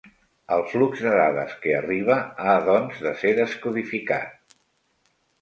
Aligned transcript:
El 0.53 0.61
flux 0.69 1.03
de 1.07 1.11
dades 1.19 1.53
que 1.65 1.75
arriba 1.81 2.15
ha 2.47 2.57
doncs 2.71 3.05
de 3.09 3.13
ser 3.21 3.35
descodificat. 3.43 4.59